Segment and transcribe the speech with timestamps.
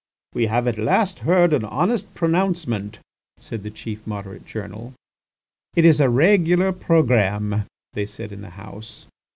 [0.33, 2.97] "We have at last heard an honest pronouncement,"
[3.39, 4.95] said the chief Moderate journal.
[5.75, 9.05] "It is a regular programme!" they said in the House.